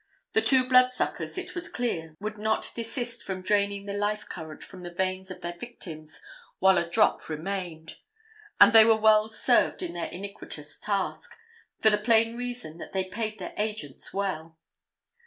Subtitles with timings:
[0.33, 4.81] The two bloodsuckers, it was clear, would not desist from draining the life current from
[4.81, 6.19] the veins of their victims
[6.57, 7.97] while a drop remained.
[8.59, 11.37] And they were well served in their iniquitous task,
[11.77, 14.57] for the plain reason that they paid their agents, well.